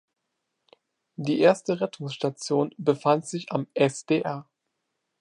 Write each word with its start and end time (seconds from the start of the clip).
Die 1.15 1.39
erste 1.41 1.79
Rettungsstation 1.79 2.73
befand 2.79 3.27
sich 3.27 3.51
am 3.51 3.67
Sdr. 3.77 4.49